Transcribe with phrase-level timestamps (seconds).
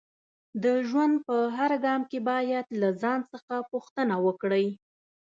[0.63, 4.67] د ژوند په هر ګام کې باید له ځان څخه پوښتنه وکړئ